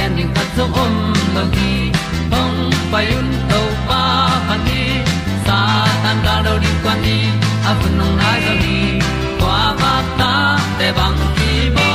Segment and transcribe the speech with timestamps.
[0.00, 0.94] gen ding khat zo om
[1.34, 1.72] lo gi
[2.32, 2.58] hong
[2.92, 4.02] pai un to pa
[4.48, 4.82] pa ni
[5.46, 5.58] sa
[6.02, 7.18] tan da do di kwan ni
[7.70, 8.78] a bu nong nai zo ni
[9.40, 10.32] kwa ba ta
[10.78, 11.88] te bang ki bo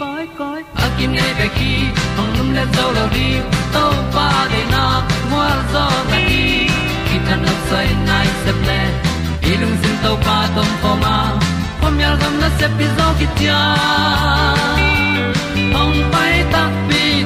[0.00, 1.72] koi koi a kim nei be ki
[2.16, 3.28] hong lum le zo lo di
[3.74, 3.84] to
[4.14, 4.84] pa de na
[5.32, 6.44] mo zo ta ni
[7.08, 8.80] ki tan no sai nai se ple
[9.52, 11.16] ilung sin to pa tom ko ma.
[11.80, 13.60] Pom yal gam na se pi zo ki tia
[15.76, 16.62] hong pai ta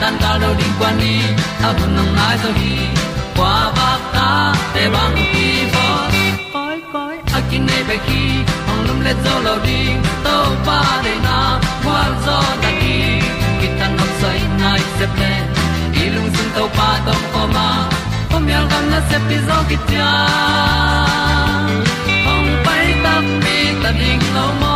[0.00, 1.16] tan cao do đi qua đi,
[1.62, 2.76] a bu nang mai zo gi
[3.36, 5.86] qua ba ta te bang ki bo
[6.52, 8.22] koi koi a kin nei be ki
[8.70, 9.80] ong lum le zo lo di
[10.24, 10.36] to
[10.66, 11.38] pa de na
[11.84, 12.96] kwa zo ta ki
[13.60, 15.32] ki tan nok sai nai se ple
[16.14, 17.68] lung sun to pa tom ko ma.
[18.30, 20.10] Pom yal gam na se pi zo ki tia
[22.32, 24.75] ong pai ta mi ta ding lo mo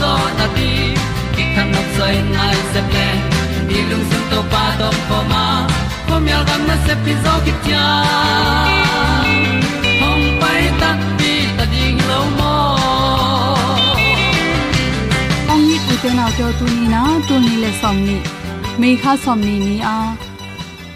[0.00, 0.70] zo na ti
[1.34, 3.08] ki kan nok sai nai se ple
[3.68, 5.44] ni lung sun to pa to pa ma.
[6.08, 7.84] Pom yal gam na se pi zo ki tia
[10.00, 10.90] hom pai ta
[11.20, 12.54] ti ta ding lo mo
[15.52, 18.18] ong ni u te na te tu ni na tu ni le som ni
[18.80, 19.96] me kha som ni ni a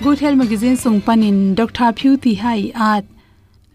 [0.04, 2.60] good health magazine sung panin dr phu ti hai
[2.90, 3.04] at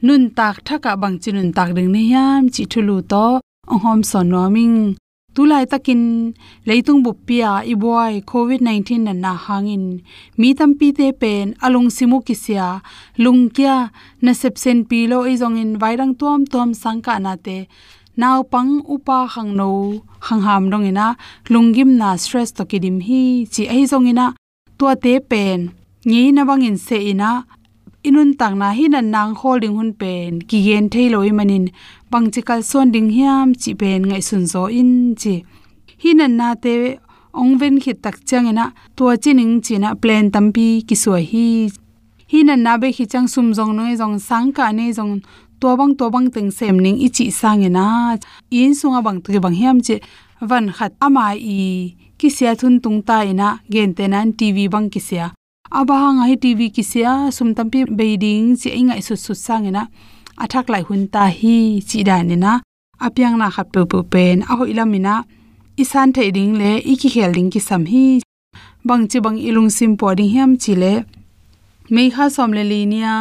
[0.08, 3.26] nun tak thaka bang chinun tak ding ne yam chi thulu to.
[3.74, 4.76] Ong hom son noming
[5.36, 6.32] tulai takin
[6.68, 9.86] leitung bu pia i boy covid 19 na na hangin
[10.40, 12.68] mi tampi te pen alung simu kisia
[13.24, 13.76] lungkya
[14.24, 17.58] na sepsen pi lo i zong in vairang tom tom sangka na te
[18.22, 19.72] naw pang upa hang no
[20.28, 21.08] hang ham dong ina
[21.54, 23.22] lungim na stress to kidim hi
[23.54, 24.26] chi ai zong ina
[24.80, 25.60] tua te pen
[26.08, 27.32] ngi na bangin se ina
[28.08, 31.66] inun tang na hin an nang holding hun pen, ki gen thailoi manin.
[32.12, 34.92] Pangchikal son ding hiam chi pen ngai sun zo in
[35.22, 35.36] chi.
[36.04, 36.74] Hin an na te
[37.42, 38.66] ong ven khit tak chang ina
[38.96, 41.48] tua chining china plan tampi ki suai hi.
[42.32, 45.14] Hin an na be khi chang sum jong noi jong sang ka ne jong
[45.60, 47.86] to bang to bang teng sem ning ichi sang ina
[48.60, 49.96] in sunga bang tu bang hiam che
[50.50, 51.96] van khat ama i.
[52.20, 55.26] Kisya thun tung ta ina gen tenan tv bang kisya
[55.80, 59.84] aba hang ai tv ki sia sum tampi beiding chi ingai su su sang ina
[60.44, 61.58] athak lai hun ta hi
[61.90, 62.54] chi da ni na
[63.00, 64.38] apyang na khat pe pe pen.
[64.52, 65.16] A hoi lamina
[65.78, 68.22] isan the ding le, iki khel ding ki sam hi.
[68.88, 70.94] Bang chi bang ilung sim po ding hiam chi le.
[71.90, 73.14] Mei kha som le li nia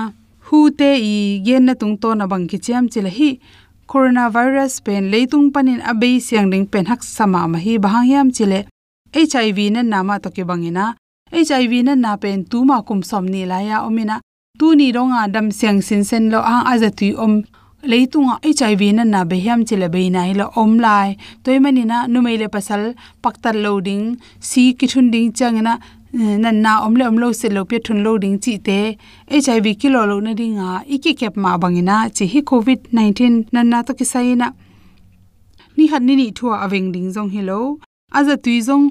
[0.47, 3.31] hu te i gen na tung to na bang ki cham chi le hi.
[3.91, 8.45] Coronavirus pen leitung panin abei siang ding pen hak sama ma hi bahang hiam chi
[8.53, 8.61] le.
[9.15, 10.87] Hiv na nama to ke bangina
[11.34, 14.20] hiv na na pen tu ma kum som ni la ya omina.
[14.58, 17.42] Tu ni ronga dam siang sin sen lo ang aza tu om.
[17.90, 21.16] Leitunga hiv na na be hiam chile be nai lo om lai.
[21.44, 24.16] Toy mani na nu mai le pasal paktar loading.
[24.40, 25.75] Si ki thun ding chang eh, na
[26.14, 28.96] nan na om le om lo se lo pe thun loading chi te.
[29.28, 33.82] Hiv kilo lo na ringa iki kep ma bangina chi hi covid 19 nan na
[33.82, 34.48] to ki sai na
[35.76, 37.58] ni han ni ni thua aweng ding jong hello
[38.19, 38.84] aza tui jong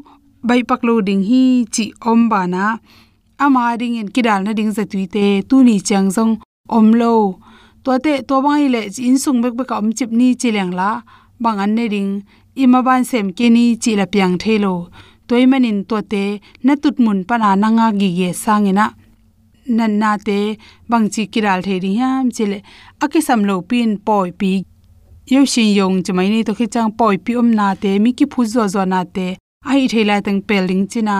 [0.48, 1.44] bai pak loading hi
[1.74, 2.78] chi om ba na.
[3.44, 6.34] Ama ding in kidal na ding za tui te, tu ni chang jong
[6.78, 7.14] om lo.
[7.84, 10.90] To te to bang ile in sung bek bek om chip ni chi leng la.
[11.44, 12.12] Bang an ne ring
[12.64, 14.74] ima ban sem ke ni chi la piang the lo.
[15.28, 16.24] Toy manin to te,
[16.66, 18.86] na tut mun pa na na nga gi ge sangena
[19.78, 20.58] nan na te,
[20.90, 22.60] bang chi kiral the ri ham chile
[23.04, 24.52] ake sam lo pin poi pi.
[25.34, 28.26] Yo shin yong chmai ni to khi chang poi pi om na te, mi ki
[28.32, 29.28] phu zo zo na te
[29.72, 31.18] ai thela tang peling china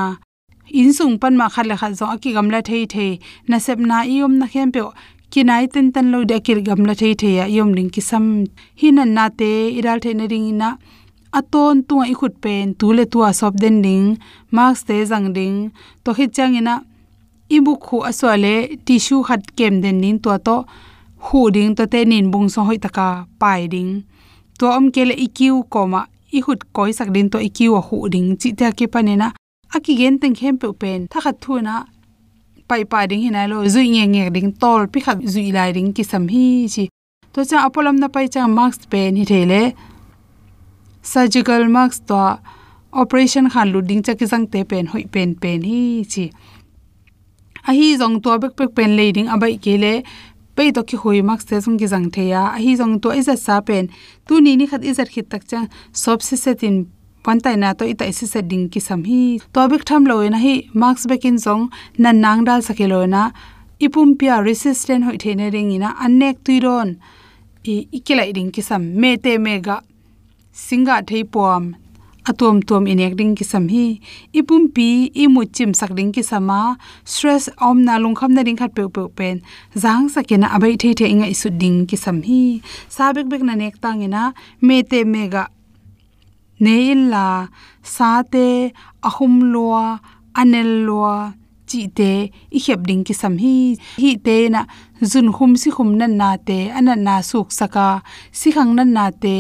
[0.80, 3.12] in sung pan ma khat la khat zo aki gam la thei thei
[3.50, 4.82] na sep na i om na khem pe
[5.32, 8.26] kinai ten tan lo de kir gam la thei thei ya yom ling ki sam
[8.80, 10.70] hinan na te, iral the na ring na
[11.40, 14.08] aton tu i khut pen tu le tu a sop den ding
[14.56, 15.58] max te jang ding.
[16.04, 16.76] To khit chang ina.
[17.50, 18.56] Ibu khu aswale,
[18.86, 20.56] tissue khat kem den nin to to.
[21.26, 23.92] Hu ding to te nin bung so hoi taka pai ding.
[24.60, 26.02] To om kele ikiu koma
[26.38, 28.30] i hut koi sak din to ikiu hu ding.
[28.42, 29.28] Chi ta ke panena
[29.76, 31.08] aki gen teng khem pe pen.
[31.12, 31.76] Tha khat thu na,
[32.68, 35.90] pai pa ding hinai lo, zui nge nge ding, tol pi khat zui lai ding
[35.96, 36.84] ki sam hi chi.
[37.34, 39.62] To cha apolam na pai cha mask pen hi thele.
[41.12, 42.22] Surgical mask to
[43.02, 45.82] operation khan lu ding cha ki jang te pen, hoi pen pen hi
[46.14, 46.26] chi.
[47.68, 49.94] A hi zong to bek pek pen leading abai kele
[50.56, 52.44] pe to ki hoi mak se jong ki jang the ya.
[52.56, 53.90] A hi zong to izat sa pen.
[54.28, 56.76] Tu ni ni khat izat khit tak cha sob se se setin
[57.24, 59.40] pantai na to ita isi ding ki sam hi.
[59.54, 60.56] To bik tham lo na hi.
[60.74, 61.70] Marks bekin zong.
[61.98, 63.32] Nan nang dal sakelo na
[63.80, 65.90] ipum pia resistant hoi thene ring ina.
[66.06, 66.98] Anek tuiron
[67.66, 68.84] i ikilai ding ki sam.
[69.00, 69.82] Me te mega
[70.54, 71.76] singa thei pom
[72.30, 73.86] atom tom inek ding ki sam hi
[74.40, 74.90] ipum pi
[75.24, 76.60] i mu chim sak ding ki sama
[77.14, 79.36] stress om na lung kham na ding khat pe pe pen
[79.84, 82.44] jang sakena abai the the inga isu ding ki sam hi
[82.96, 84.24] sabek bek na nek tangena
[84.68, 85.44] me te mega
[86.64, 87.50] neil la,
[87.84, 88.72] sa te,
[89.04, 90.00] ahum loa,
[90.40, 91.34] anel loa,
[91.68, 92.12] chi te,
[92.58, 93.56] i khep ding ki sam hi
[93.98, 94.64] hi te na,
[95.12, 97.88] zun khum si khum nan na te, anan na suk saka,
[98.32, 99.36] si khang nan na te,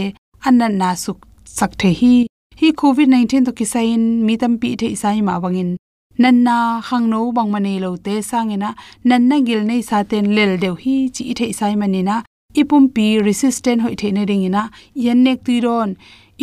[0.48, 1.20] anan na suk
[1.58, 5.72] sak the hi hi covid 19 to kisain mi tam pi the isai ma bangin
[6.22, 6.58] nan na
[6.88, 8.70] khang no bang mane lo te sangena
[9.10, 12.16] nan na gil nei sa ten lel deu hi chi the isai manina
[12.62, 14.64] ipum pi resistant hoi the ne ring ina
[15.06, 15.92] yan nek tuiron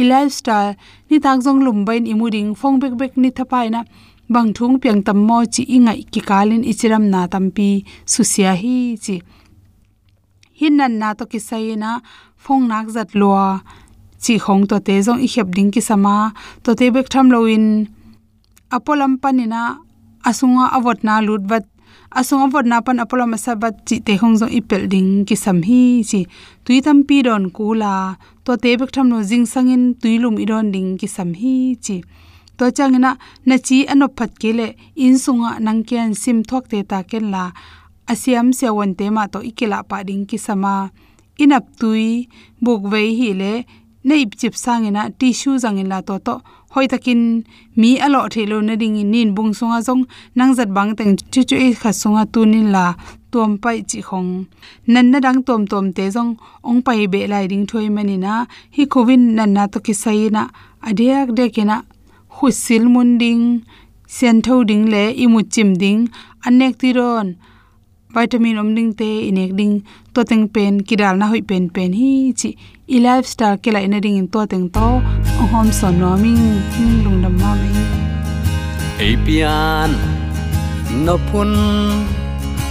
[0.01, 0.75] i lifestyle,
[1.11, 3.85] ni tak jong lum bain imuding phong bek bek ni thapai na.
[4.29, 9.17] Bang thung piang tam mo chi ingai ki kalin ichiram na tampi susia hi chi.
[10.59, 12.01] Hin nan na to kisaina,
[12.37, 13.61] phong nak zat loa
[14.25, 16.15] chi khong to te zong i khep ding ki sama.
[16.65, 17.65] To te bek tham loin
[18.77, 19.63] apolam panina
[20.29, 21.65] asunga avot na lut bat.
[22.19, 25.37] Asunga avot na pan apolam sa bat chi te khong zong i pel ding ki
[25.45, 26.21] sam hi chi.
[26.65, 27.95] Tui tam pi don kula
[28.45, 31.97] to te bek tham lo jing sangin tuilum idon ding ki sam hi chi.
[32.59, 33.11] To changina
[33.49, 34.67] na chi anop phat kele
[35.05, 37.45] in sunga nangkian sim thok te ta ken la.
[38.13, 40.75] Asiam se won te ma to ikela pa ding ki sama.
[41.41, 42.29] Inap tui,
[42.65, 43.53] buk vei hi le
[44.09, 46.35] nei chip sangina tissue zangin la to to
[46.73, 47.23] hoi takin
[47.81, 50.03] mi alo thelo na ding nin bung songa jong
[50.37, 52.85] nang zat bang teng chu chu e kha songa tunin la
[53.33, 54.31] tom pai chi khong.
[54.93, 56.33] Nan na dang tom tom te jong
[56.69, 58.35] ong pai be lai ding thoi mani na,
[58.77, 60.43] hi covid nan na to ki sai na
[60.89, 61.77] adek de kina
[62.37, 63.45] husil mun ding
[64.17, 66.01] sen tho ding le, imu chim ding
[66.47, 67.29] anek ti ron
[68.15, 69.75] vitamin om ding te, inek ding
[70.15, 72.55] to teng pen, kidal na hoi pen pen hi, chi,
[72.95, 74.87] i lifestyle ke la na in to teng to
[75.53, 76.43] hom son no ming
[77.05, 77.71] lung dam ma me
[79.01, 79.91] apian
[81.07, 81.51] no pun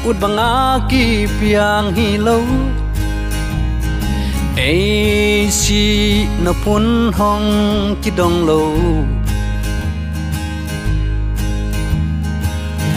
[0.07, 0.51] ut banga
[0.89, 1.03] ki
[1.39, 2.37] piang hi lo.
[4.67, 5.83] Ai si
[6.43, 6.85] no pun
[7.19, 7.47] hong
[8.01, 8.61] ki dong lo.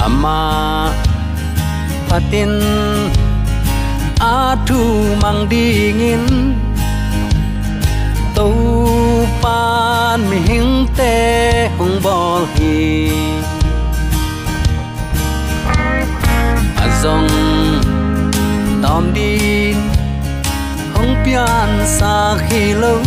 [0.07, 0.39] Ama
[2.12, 2.52] atin
[4.21, 4.83] a thu
[5.23, 6.25] mang đi nghìn.
[9.42, 13.11] Pan mi hing te hong bol hi
[16.76, 17.28] a zong
[18.83, 19.75] tom đi.
[20.95, 23.02] Hong pian sa khi lâu.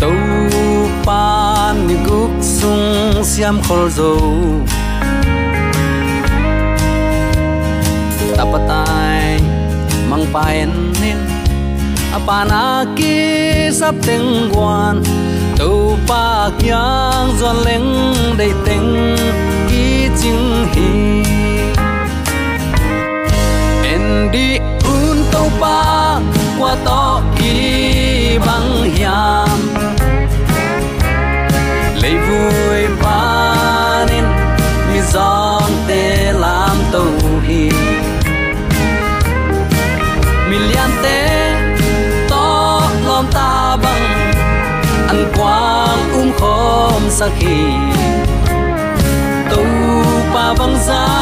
[0.00, 0.12] Tu
[1.06, 4.12] pan mi guk sung siam khol zo
[8.40, 9.36] tapatai
[10.08, 11.20] mang paen nin
[12.16, 13.16] apana ki
[13.78, 15.04] sap teng quan
[15.60, 17.88] tàu pa kyang zon leng
[18.38, 19.16] dei teng.
[19.68, 20.90] Ki ching hi.
[23.92, 26.20] En đi un tàu pa
[26.58, 29.58] qua to ki bang hiam.
[32.02, 32.80] Lấy vui
[47.10, 47.62] khom sakhi
[49.50, 49.62] tu
[50.32, 51.20] pa bang za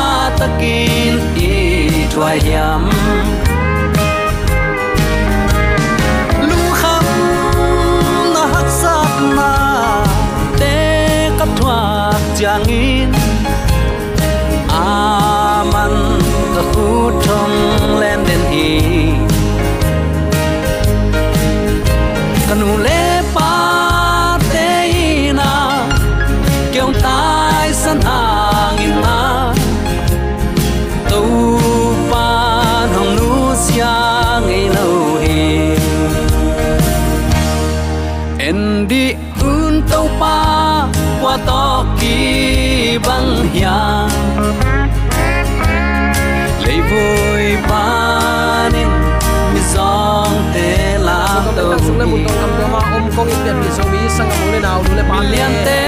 [54.78, 55.78] mo le naw le pa lian te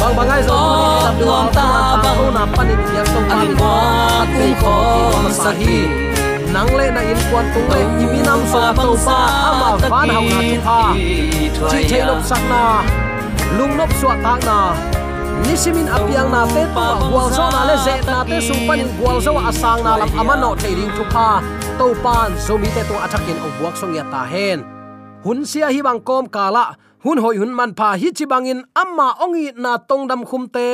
[0.00, 0.60] bang bangai zo
[1.18, 1.68] to lom ta
[2.02, 3.76] bang na pan in yang tong pa an kwa
[4.32, 5.78] kum khom sahi
[6.54, 9.18] nang le na in kwan tung le i mi nam so to pa
[9.50, 10.80] ama van hau na tu pa
[11.70, 12.62] chi thei lop sak na
[13.58, 14.58] lung nop suwa tak na.
[15.46, 18.90] Nisimin apiang na te to gwal zo na le ze na te sung pan in
[18.98, 21.28] gwal zo asang na lam amano thei ring tu pa
[21.78, 24.64] to pan zo mi te to athakin o buak song ya ta hen
[25.24, 26.64] hun sia hi bang kom kala
[27.06, 30.66] hun hoi hun man pa hi chi bangin, amma ongi na tong dam khum te,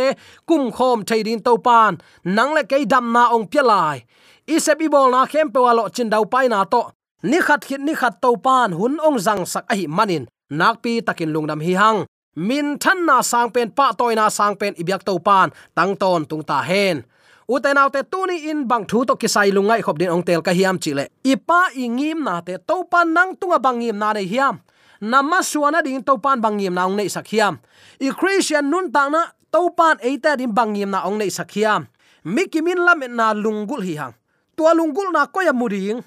[0.48, 1.92] kum khom theirin to pan,
[2.36, 3.98] nang le kei dam na ong pialai
[4.46, 6.82] isep i bol na khem pe walo chin dau pai na to.
[7.22, 10.26] Ni khat khit ni khat to pan, hun ong jang sak a hi manin.
[10.50, 11.98] Nak pi takin lungdam hi hang.
[12.36, 16.24] Min than na sang pen, pa toy na sang pen ibyak to pan, tang ton
[16.24, 17.04] tung ta hen.
[17.52, 20.78] Te tu tuni in, bang thu to kisai lungai khop din ong tel ka hiam
[20.82, 24.58] chile ipa ingim na te, to pan nang tunga bangim na nei hiam
[25.02, 27.58] nama suana ding to pan bangim na ong nei sakhiam.
[27.98, 31.90] I christian nun ta na to pan eita din bangim na ong nei sakhiam.
[32.24, 34.14] Mikimin lam na lungul hi hang.
[34.54, 35.98] Tua lungul na ko ya muring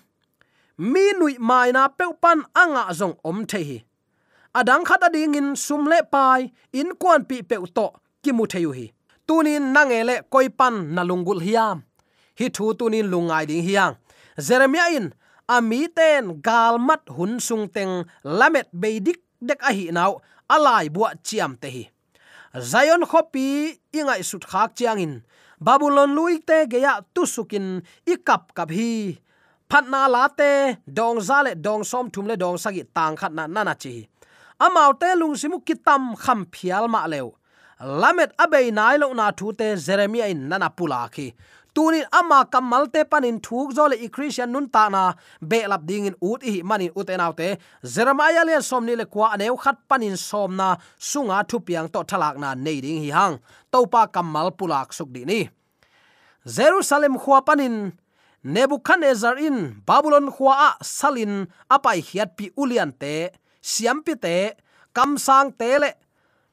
[0.77, 3.83] mi nui mai na pe pan anga zong om the hi.
[4.55, 7.91] Adang khata ding in sumle pai, in kwan pi pe to
[8.23, 8.91] ki mu theyu hi.
[9.27, 11.83] Tunin nangele koi pan na lungul hiam.
[12.39, 13.95] Hi thu tunin lungai ding hiang.
[14.37, 15.13] Jeremia in
[15.47, 20.17] ami ten galmat hun sung teng lamet beidik dek a hi naw
[20.49, 21.83] alai bua chiam te hi.
[22.55, 25.13] Zion khopi ingai sut khak chiang in.
[25.59, 29.19] Babylon lui te geya tusukin ikap kap hi.
[29.69, 33.73] Phatna la te, dong zale dong som thum le dong sagi tang khat na nana
[33.75, 34.07] chi
[34.59, 37.27] amau te lung simu kitam kham phial ma lew
[37.79, 41.33] lamet abei nai lo na thu te jeremia in nana pula khi
[41.75, 45.13] tunin ama kamal te panin thuk zole i christian nun ta na.
[45.49, 47.57] Be lap ding in ut hi manin uten autte.
[47.83, 52.55] Jeremiah le somni le kwa aneu khat panin somna sunga thu piang to thalak na
[52.55, 53.35] nei ding hi hang.
[53.71, 55.39] Topa kamal pulak suk di ni.
[56.55, 57.91] Jerusalem khwa panin.
[58.43, 59.81] Nebuchadnezzar in.
[59.85, 61.47] Babylon khwa a salin.
[61.69, 63.29] Apai hiat pi ulian te.
[63.61, 64.37] Siam pi te.
[64.95, 65.91] Kam sang te le.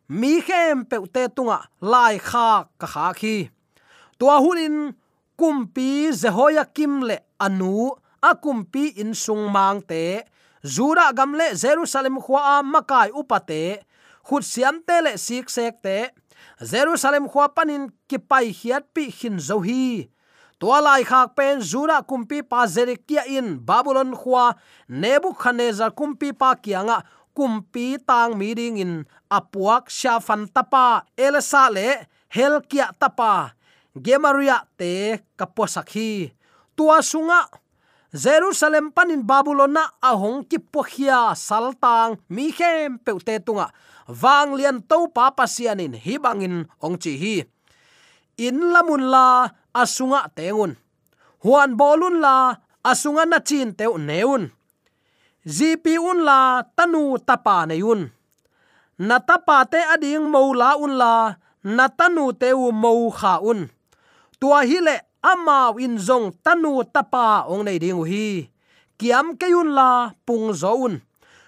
[0.09, 3.37] Mi khem pe te tunga lai kha ka kha khi.
[4.19, 4.77] Tua hunin
[5.37, 7.91] kumpi jehoiakim le anu
[8.23, 10.23] akumpi in sung mang te,
[10.65, 13.83] zura gamle jerusalem khwa makai upate
[14.27, 15.99] khut siam te le sik sek te,
[16.71, 20.09] jerusalem khwa panin kipai hiat pi hin zo hi.
[20.63, 24.55] Tua lai khak pen zura kumpi pa zerikia in babylon khwa
[24.89, 27.03] nebuchadnezzar kumpi pa kianga
[27.35, 28.93] kumpi tang mi ding in
[29.27, 33.59] apuak shafan tapa elsa le helkia tapa
[33.97, 36.33] gemaria te kaposakhi
[36.77, 37.49] tua sunga
[38.13, 43.73] jerusalem panin babylon na ahong ki pokhia saltang mi khem peute tunga
[44.09, 47.37] wang lian to pa pasianin hibangin, ong chi hi
[48.37, 50.77] in lamun la asunga tengun.
[51.45, 54.51] Huan bolun la asunga na chin teu neun.
[55.47, 58.11] Zipi un la tanu tapa neun
[58.99, 61.35] na tapa te ading mola un la
[61.65, 63.61] na tanu teu mo kha un
[64.43, 68.51] tua hi le amao in zong tanu tapa ong nei ding hi.
[68.99, 70.99] Kiam kayun la pung zoun.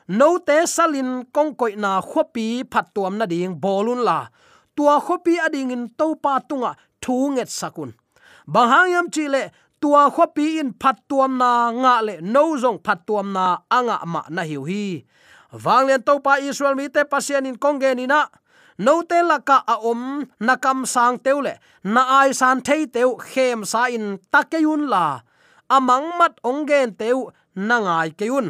[0.07, 4.31] No te salin kong koi na khopi phat tuam na ding bolun la.
[4.77, 7.91] Tua khopi ading in to pa tunga thu nget sakun.
[8.47, 9.43] Bahang hang yam chi le
[9.83, 14.23] tua khopi in phat tuam na nga le no zong phat tuam na anga ma
[14.31, 15.03] na hiu hi.
[15.51, 18.31] Wanglen to pa israel mi te pasian in kong ge ni na
[18.79, 20.03] no te laka a om
[20.47, 21.55] nakam sang teule
[21.95, 25.05] na ai san thei teu khem sa in takeyun la
[25.77, 27.19] amang à mat onggen teu
[27.69, 28.47] na ngai keun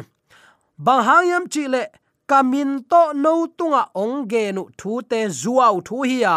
[0.85, 1.83] bang hangyam chi le
[2.27, 6.35] kamin to no tunga onggenu à thu te zuaw thu hiya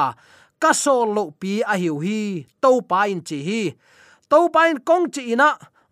[0.61, 0.79] ka à.
[0.83, 2.21] sol lo pi a hiu hi
[2.63, 3.63] to pa in chi hi.
[4.31, 5.49] To pa in kong chi ina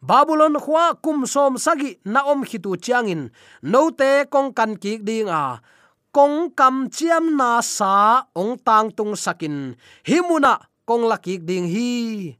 [0.08, 3.22] babylon khwa kum som sagi na om khitu chiangin
[3.72, 5.42] no te kong kan ki ding a
[6.16, 10.56] kong kam chiam na sa ong tang tung sakin himuna
[10.88, 12.32] kong laki ding hi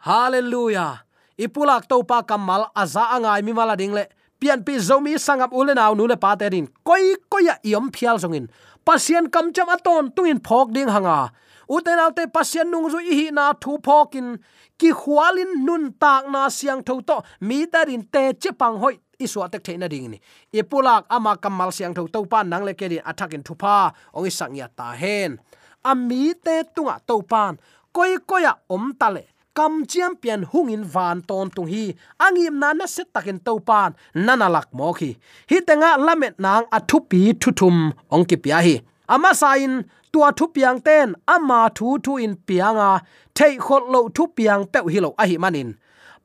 [0.00, 1.04] hallelujah.
[1.36, 4.08] Ipulak to pa kamal aza angai mi mala ding le
[4.40, 8.16] pian pi zomi sangap ule naw nu le pa te din koi koya iom phial
[8.16, 8.48] zongin
[8.86, 11.28] pasien kam cham aton tungin phok ding hanga
[11.68, 14.40] uten alte pasien nung zu ihi na thu phokin
[14.80, 19.48] ki khwalin nun tak na siang tho to mi darin te che pang hoi iswa
[19.52, 20.18] tek theina ding ni.
[20.52, 24.26] E Ipulak ama kamal siang tho to pan nang le ke din athakin thupa, ong
[24.26, 25.38] isang ya ta hen.
[25.84, 27.58] Ami te tunga to pan
[27.92, 29.22] koi koya om tale
[29.54, 33.94] kam chiam pian hungin van ton tung hi angim na na set takin to pan
[34.14, 35.10] nana lak mo khi.
[35.50, 38.74] Hi tenga lamet nang athupi thuthum ong ki pia hi.
[39.14, 42.90] Ama sain tua thu piang ten, ama thu thu in pianga,
[43.36, 45.70] thei khot lo thu piang pe hi lo a hi manin.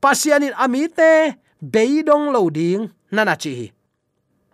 [0.02, 1.10] Pasianin ami te
[1.60, 3.72] beidong lo ding nana chi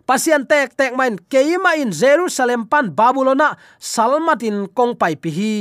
[0.07, 5.55] pasian tek tek main keima in jerusalem pan babylona salmatin kong pai pi hi.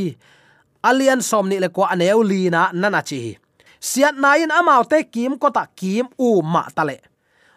[0.86, 3.34] Alian somni le ko aneu lina nana chi
[3.82, 7.02] siat nain amau te kim ko ta kim u ma tale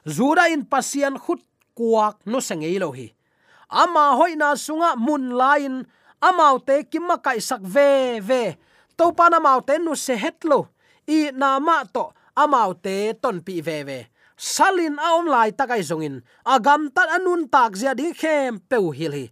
[0.05, 1.41] zura in pasian khut
[1.77, 3.13] kuak no sengei lo hi.
[3.69, 5.85] Ama hoina sunga mun lain
[6.21, 8.57] amau te kim ma kai sak ve ve.
[8.97, 10.73] To pa na mau te nu se hetlo
[11.05, 12.09] i na ma to
[12.43, 13.99] amau te ton pi ve ve.
[14.37, 19.25] Salin aom lai takai zongin agam tat anun tak zia ding khem peu hil hi.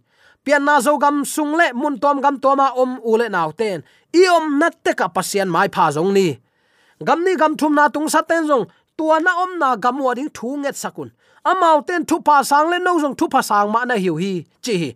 [0.44, 3.82] Pian na zo gam sung le, mun tom gam toma om ule naw ten.
[4.20, 6.28] I om nat te ka pasian mai pha zong ni.
[7.06, 8.66] Gam ni gam thum na tung sa ten zong.
[8.96, 11.10] Tua na om na gam wa ding thu nget sakun
[11.50, 14.32] amau ten thu pa sang le no zong thu pa sang ma na hiu hi,
[14.64, 14.90] chi hi.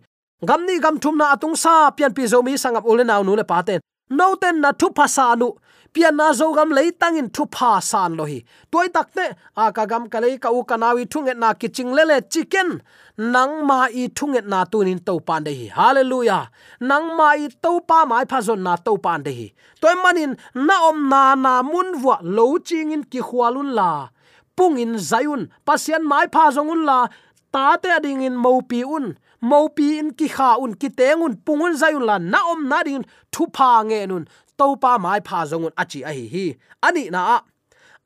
[0.47, 3.35] Gam ni gam thum na atung sa, pian pi zo mi sangap ule naw nu
[3.39, 3.79] le pa ten.
[4.09, 5.47] No ten na thu pa sa nu
[5.93, 8.39] pian na zo gam lei tangin thu pha san lo hi
[8.71, 9.25] toy takte
[9.63, 12.81] a ka gam ka lei ka u kanawi thunget na kiching lele chicken.
[13.17, 16.49] Nang ma i thunget na tunin to pan de hi hallelujah.
[16.89, 19.47] Nang ma i to pa mai pha zon na to pan de hi
[19.81, 24.09] toy manin, na om na na mun wa lo ching in ki khwalun la.
[24.55, 27.07] Pung in zayun pasian mai pha zongun la.
[27.53, 29.05] Ta te ading in mo pi un.
[29.41, 31.33] Mo pi in ki kha un ki tengun.
[31.45, 34.25] Pungun zayun la, na om na ding thu pha nge nun
[34.57, 36.25] to pa mai pha zongun achi a hi.
[36.33, 36.45] Hi
[36.87, 37.37] ani na a.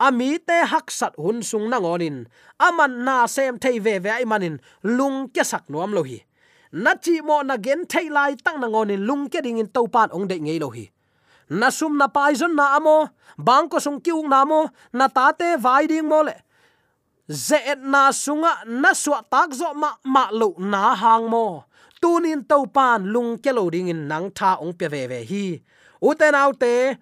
[0.06, 2.26] Ami te hak sat hun sung na ngonin.
[2.60, 4.60] Aman na sem thei ve ve ai manin.
[4.82, 6.18] Lung ke sak nuam lo hi
[6.72, 9.06] na chi mo na gen thei lai tang na ngonin.
[9.08, 10.86] Lung ke ding in to pan ong de ngei lo hi
[11.50, 13.08] na sum na pai zon na amo.
[13.38, 16.34] Bang ko sung kiung na mo na ta te vai ding mo le.
[17.28, 21.64] Zet na sunga na suwa tak zo ma ma lo na hang mo.
[22.00, 25.44] Tunin to pan lung ke lo ding in nang tha ong pe ve ve hi
[26.02, 26.98] uten autte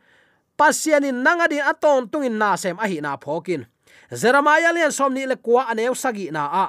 [0.57, 3.67] pasianin nangadin aton tungin na sem ahi na phokin
[4.11, 6.67] jeremiah lian somni le kwa aneu sagi na a.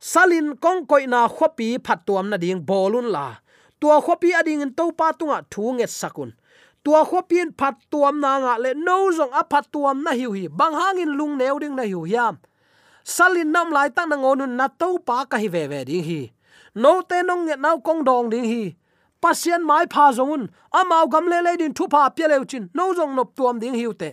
[0.00, 3.36] Salin kongkoi na khopi phatuam na ding bolun la.
[3.80, 6.32] Tua khopi ading in topa tunga thunge sakun
[6.84, 10.48] tua khopin phat tuam na nga le no zong a phat tuam na hiu hi.
[10.48, 12.40] Bang hangin lung neu ding na hiu hiam.
[13.04, 16.32] Salin nam lai tang na ngonun na to pa ka hi ve ve ding hi.
[16.74, 18.76] No te nong nge nau kong dong ding hi
[19.22, 20.44] pasien mai pha zongun
[20.78, 23.74] amau gam le le din thu pha pye le chin no zong nop tuam ding
[23.80, 24.10] hiute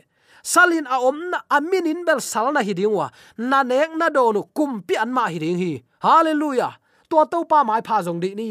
[0.48, 4.08] salin a om na amin in bel sal na hi ding wa, na nek na
[4.16, 5.72] do nu kum pi an ma hi ding hi.
[6.06, 6.74] Hallelujah!
[7.10, 8.50] To to pa mai pha zong di ni.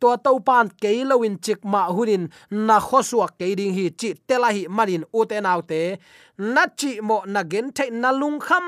[0.00, 4.48] To to pan ke lawin chik ma hunin na khosua ke ding hi chi tela
[4.56, 5.98] hi marin uten autte
[6.54, 8.66] na chi mo na gen the na lung kham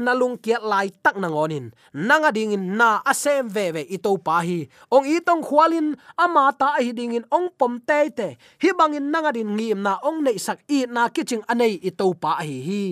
[0.00, 1.70] na lung kiat lai tak na ngonin.
[1.92, 4.66] Nanga ding in na asem ve ve ito pa hi.
[4.88, 8.28] Ong itong khwalin ama ta hi ding in ong pom te te.
[8.64, 12.40] Hi bangin nanga din ngim na ong nei sak i na kiching anei ito pa
[12.40, 12.84] hi hi.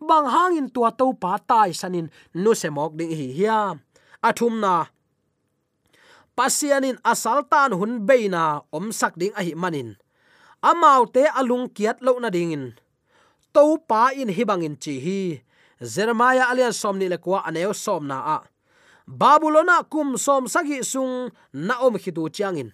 [0.00, 3.76] Bang hangin tua to pa tai sanin, nu semok ding hi hiya
[4.24, 4.88] athum na,
[6.32, 10.00] pasianin asaltan hun beina om sak ding a hi manin.
[10.64, 12.72] Amau te alung kiat lo na dingin.
[13.52, 15.20] To pa in hibangin chi hi
[15.84, 18.38] jeremiah alian somni le kwa aneo som na a.
[19.06, 22.72] Babylona kum som sagi sung na om khitu chiangin.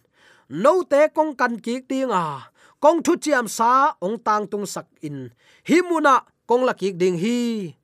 [0.48, 5.34] No te kong kan ki tinga kong thu chiam sa ong tang tung sak in.
[5.66, 7.74] Himuna kong la ki ding hi.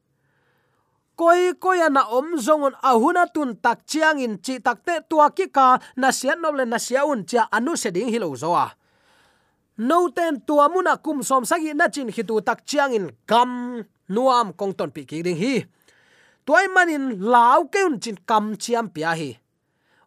[1.19, 5.79] Koi koi na om zongon ahuna tun tak chiang in chi takte tua ki ka
[5.97, 8.71] na sian no le na siaun cha anu se ding hi zoa
[9.79, 14.53] no ten tua muna kum som sagi na chin khitu tak chiang in kam nuam
[14.59, 15.55] kong ton pi ki ding hi.
[16.47, 19.31] Tuai manin law keun chin kam chiam pia hi.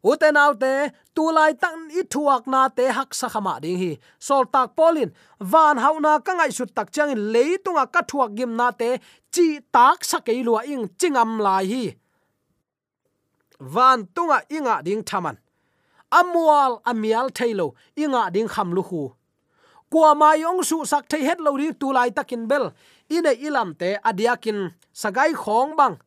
[0.03, 3.91] Uten autte tu lai tang i thuak na te hak sa khama ding hi.
[4.19, 8.55] Sol tak polin, van hauna ka ngai sut tak chang in leitunga ka thuak gim
[8.55, 8.89] na te,
[9.33, 11.83] chi tak sa ke lua ing chingam lai hi.
[13.59, 15.37] Van tunga inga ding thaman.
[16.11, 19.01] Amual amial thailo inga ding kham lu hu
[19.89, 20.29] kwa ma
[20.61, 22.71] su sak thei het lo ri tu lai takin bel.
[23.09, 25.97] Ine ilam te adiakin sagai khong bang.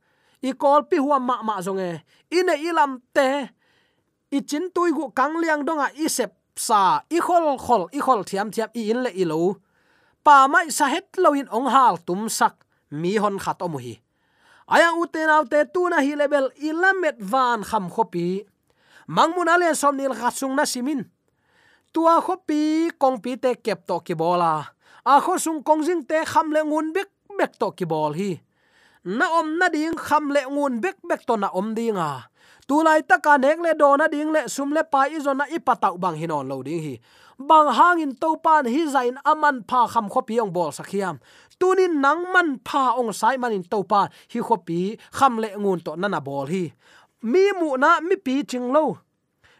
[0.42, 2.02] I kol pi huwa ma ma zonge.
[2.30, 3.50] Ine ilam te
[4.30, 7.02] i chin tui gu kang liang donga i sep sa.
[7.10, 9.56] I khol khol, i khol thiam thiam i in le i lo.
[10.24, 12.54] Pa mai sa het lo in ong hal tum sak.
[12.90, 13.98] Mi hon khat o mu hi.
[14.68, 18.46] Aya uten autte tu na hi level ilamet van kham khopi.
[19.08, 21.02] Mangmun ale som nil khasung na simin
[21.92, 24.52] tua khopi kong pi te kep to ki bola
[25.04, 25.14] a.
[25.20, 28.40] Kho sung kong jing te kham le ngun bek bek to ki bol hi.
[29.04, 32.10] Na om na ding kham le ngun bek bek to na om dinga
[33.08, 35.98] ta ka nek le do na ding le sum le pa i zona i patau
[35.98, 36.94] bang hinon lo ding hi.
[37.38, 37.68] Bang
[38.00, 41.18] in to pan hi zain aman pha kham khopi ong bol sakhiam
[41.58, 45.92] tunin nang man pha ong sai manin to pa hi khopi kham le ngun to
[45.96, 46.72] na na bol hi.
[47.22, 48.98] Mi mu na mi pi ching lo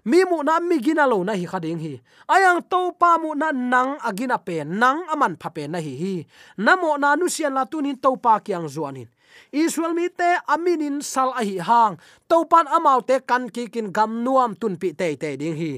[0.04, 1.94] mi mu na mi gina lo na hi khading hi.
[2.28, 6.14] Ayang to pa mu na nang agina pe, nang aman pha pe na hi hi.
[6.58, 9.08] Namo na nu sian la tunin to pa kyang zuanin
[9.52, 11.96] israel mi te aminin sal a hi hang.
[12.28, 15.72] To pan amau te kan ki kin gam nuam tun pi te te ding hi.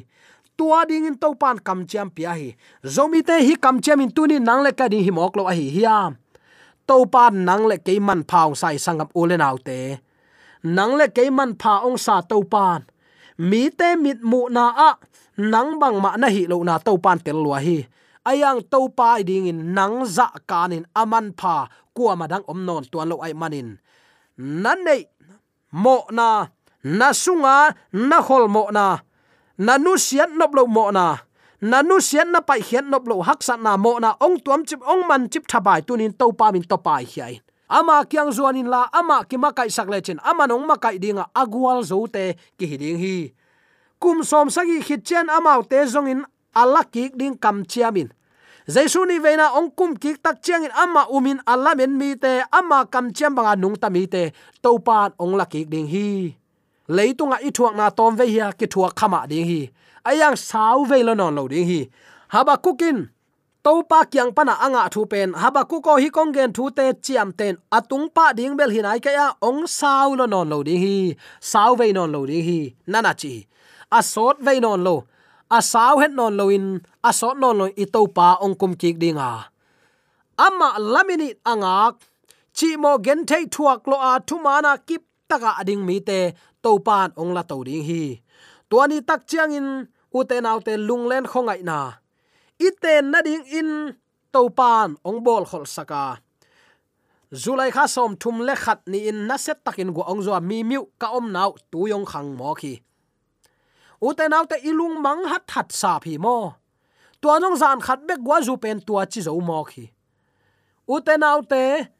[0.56, 2.54] Tua ding in to pan kam chiam a hi.
[2.84, 5.54] Zomi te hi kam chiam in tunin nang le ka ding hi mok lo a
[5.54, 6.16] hi hiam
[6.86, 10.00] to pan nang le ke man phaung sai sangam ulen autte
[10.62, 12.84] nang le ke man pha ong sa to pan
[13.38, 14.90] mi te mit mu na a.
[15.36, 17.86] Nang bang ma na hi lo na to pan tel lua hi.
[18.24, 21.68] Ayang to pa ding in nang za kanin aman pha.
[21.94, 23.78] Kwa madang om non tuan lo ai manin
[24.38, 25.02] nan nei.
[25.72, 26.46] Mo na.
[26.84, 27.74] Na sunga.
[27.92, 28.98] Na hol mo na.
[29.58, 31.18] Na nu sian nop lo mo na.
[31.62, 34.14] Na nu sian na pai hian nop lo hak sa na mo na.
[34.20, 37.40] Ong tuam chip ong man chip thabai tunin to pa min to pai hiai
[37.74, 42.38] ama kyang zuanin la, ama ki makai sakle chen ama nong makai dinga, agwal zote
[42.54, 43.34] ki hiding hi.
[43.98, 46.22] Kum som sagi khit chen amau te zong in
[46.54, 48.14] ala ki ding kam chiamin.
[48.64, 52.86] Jaisu ni veina ong kum ki tak chiang in ama umin alamen mi te, ama
[52.86, 54.32] kam chiam banga nung ta mi te
[54.62, 56.32] to pan ong laki ding hi.
[56.88, 59.68] Leitunga i thuak na tom ve hi ki thuak khama ding hi.
[60.04, 61.90] Ayang sau ve lo non lo ding hi.
[62.32, 62.56] Haba
[63.64, 65.28] topa kyang pana anga thu pen.
[65.42, 67.54] Habaku ko hi kong gen thu te chiam ten.
[67.76, 70.96] Atung pa ding bel hinai ka ya ong sau lo non lo ding hi.
[71.50, 72.60] Sau ve non lo ding hi.
[72.92, 73.34] Nana chi.
[73.98, 74.96] A sot ve non lo.
[75.56, 76.66] A sau het non lo in.
[77.08, 79.30] A sot non lo i topa ong kum kik dinga
[80.36, 81.94] ama lamini angak
[82.56, 86.18] chi mo gen thei thuak lo a thu mana kip taka ading mi te
[86.62, 88.02] topan ong la to ding hi.
[88.70, 89.68] Tuani tak chiang in.
[90.16, 90.58] U te nau
[91.32, 92.03] khongai na
[92.58, 93.70] iten na ding in
[94.32, 96.18] topan ong bol khol saka.
[97.34, 100.62] Zulai kha som thum le khat ni in na set takin go ong zo mi
[100.62, 102.78] miu ka om nau tu yong khang mo khi.
[103.98, 106.54] Uten nau te ilung mang hat hat sa phi mo.
[107.20, 109.90] Tua nong zan khat bek gwa zu pen tua chi zo mo khi.
[110.86, 111.90] Uten nau te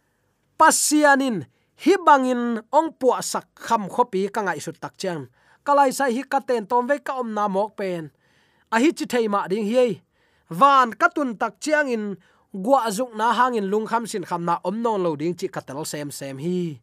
[0.58, 1.42] pasianin
[1.82, 5.26] hi bangin ong pu sak kham khopi ka ngai su tak chang
[5.64, 8.12] kalai sai hi ka ten tom ve ka om na mok pen.
[8.70, 10.03] A hi chi thei ma ding hi
[10.54, 12.04] van katun tak chiang in
[12.54, 15.82] gwa zuk na hangin lung kham sin kham na om non lo ding chi katal
[15.82, 16.78] sem sem hi.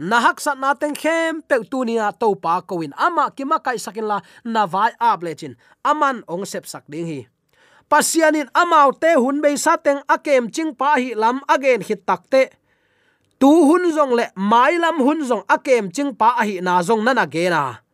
[0.00, 2.96] Na hak sat na teng khem pe tu ni na to pa ko in.
[2.96, 5.52] Ama kima kai sakin la na vai ap le chin.
[5.84, 7.20] Aman ong sep sak ding hi.
[7.92, 12.56] Pasianin amau te hun be sa teng akem ching pa hi lam again hit takte
[13.36, 17.28] tu hun zong le mai lam hun zong akem ching pa hi na zong nana
[17.28, 17.84] ge na.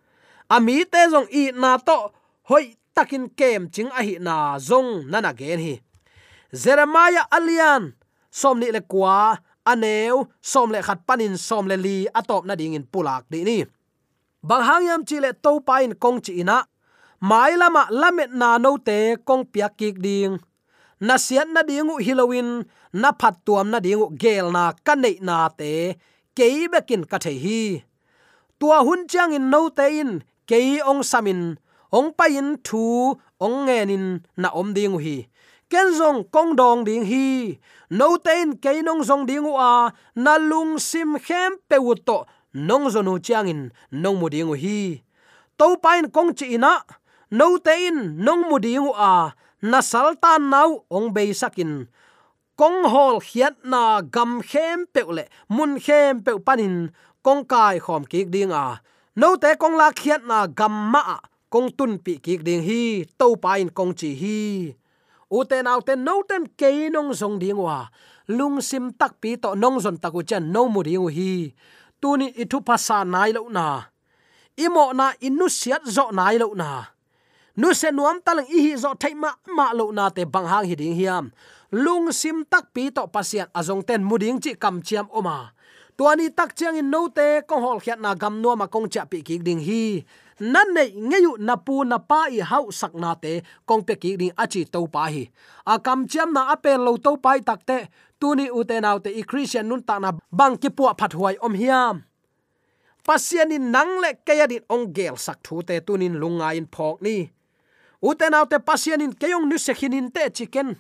[0.47, 2.15] Ami te zong i na to
[2.47, 5.75] hoi takin kem ching a hi na zong nana gen hi.
[6.51, 7.95] Jeremiah alian
[8.41, 12.87] somni le kwa, aneu, som le khat panin som le li, atop na ding in
[12.93, 13.59] pulak di ni.
[14.43, 16.59] Bang hangyam chi le to pa in kong chi ina,
[17.23, 20.35] mai lama lamet na no te kong piak kik ding.
[21.07, 25.95] Na sian na dingu halloween, na phat tuam na dingu gel na kan na te
[26.37, 27.63] keibekin ka the hi.
[28.59, 30.11] Tua hun chang in no te in,
[30.51, 31.55] kei ong samin
[31.91, 35.27] ong pa in thu, ong ngen in na om ding hi.
[35.71, 37.59] Ken zong kong dong ding hi.
[37.91, 42.25] No ten ke nong zong ding wa na lung sim khem pe to.
[42.53, 45.03] Nong zonu chiang in, nong mu ding hi.
[45.59, 46.85] To pain kong chi ina.
[47.31, 51.87] No tein nong mu ding wa na saltan nau ong be sakin
[52.59, 56.91] kong hol khiat na gam khem pe le, mun khem pe panin,
[57.23, 58.83] kong kai khom kik ding a.
[59.15, 61.03] No te kong la khiat na gam ma
[61.53, 64.39] kong tun pi ki ding hi to pain kong chi hi.
[65.29, 67.89] Uten auten no ten ke nong zong ding wa.
[68.29, 71.53] Lung sim tak pi to nong zon taku chen no mu ding hi.
[72.01, 73.89] Tuni ithu phasa nai lo na.
[74.57, 76.85] Imo na inu siat zo nai lo na.
[77.59, 80.67] Nu se nuam talang i hi zo thai ma ma lo na te bang hang
[80.69, 81.33] hi ding hiam.
[81.73, 85.53] Lung sim tak pi to pasian azong ten muding chi kam chiam oma.
[85.99, 89.19] Tuani tak chiang in no te kong hol khiat na gam nuama kong cha pi
[89.27, 90.07] ki ding hi
[90.41, 94.17] na nei ngeyu na pu na pa i hau sak na te, kong pe ki
[94.21, 95.25] ding achi to pa hi.
[95.67, 97.79] A kam cham na apel lo to pai tak te
[98.21, 101.37] tuni u te nau te i christian nun ta na bang ki pu phat huai
[101.43, 102.05] om hiam.
[103.07, 107.03] Pasian in nang le kaya din ong gel sak thu te tunin lunga in phok
[107.03, 107.17] ni.
[108.03, 110.77] U te nau te pasian in keyong nu se khinin te chicken.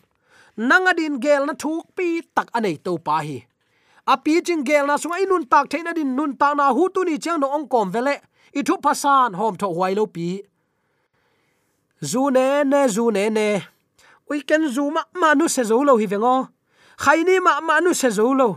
[0.58, 3.38] Nangadin gel na thuk pi tak anei to pa hi.
[4.06, 7.04] A pi ching gel na sunga inun tak theina din nun ta na hu tu
[7.04, 8.16] ni chang no ong kom vele
[8.58, 10.28] i thu pasan hom tho huai lo pi
[12.10, 13.48] zu ne ne, zu ne ne.
[14.30, 16.48] Ui, ken zu ma ma nu se zo lo hi vengo.
[17.02, 18.48] Khai ni ma ma nu se zo lo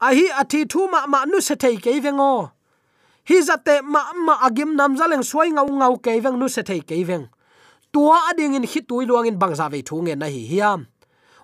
[0.00, 2.50] a hi a thi thu ma ma nu se thei ke vengo.
[3.28, 6.80] Hi zate ma ma agim nam zaleng suai ngau ngau ke veng nu se thei
[6.80, 7.26] ke veng.
[7.92, 10.80] Tua ading in hi tui luang in bang za ve thu nge na hi hiam.
[10.84, 10.97] hi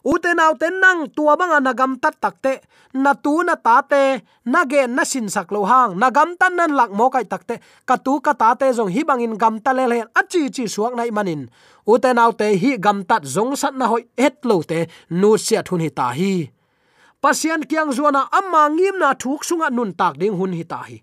[0.04, 2.60] uten au ten nang tua banga nagam tat takte
[2.94, 6.76] na tu na ta te, na ge na sin sak lo hang nagam tan nan
[6.78, 9.84] lak mo kai takte ka tu ka ta te jong hi bangin gam ta le
[9.92, 11.48] le achi chi suak nai manin.
[11.86, 15.62] Uten au te hi gam tat jong sat na hoi et lo te, nu sia
[15.62, 16.32] thun hi ta hi.
[17.22, 21.00] Pasian kyang zuana amma ngim na thuk sunga nun tak ding hun hi ta hi.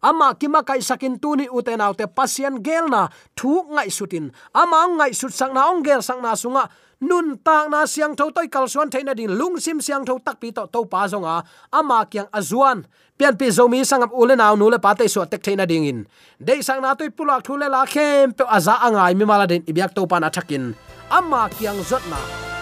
[0.00, 4.30] Ama kima kai sakin tuni uten autte pasian gelna thu ngai sutin.
[4.54, 6.64] Ama ngai sut sang na ong gel sang na sunga
[7.00, 10.42] nun tak na siang tho toi kal suan theina ding lung sim siang tho tak
[10.42, 12.82] pi to to pa zonga ama kyang azuan
[13.18, 15.98] pian pi zomi sangap ule naw nu le pa te so tek theina ding in.
[16.42, 19.94] De sang na toi pulak thule la khem pe aza angai mi mala den ibyak
[19.94, 20.74] to pa na thakin
[21.10, 22.18] ama kyang zot na.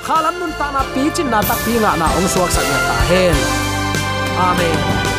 [0.07, 2.97] Khalam nun ta na pi chin na tak pi nga na ong suak sang ta
[3.09, 3.37] hen.
[4.37, 5.16] Amen.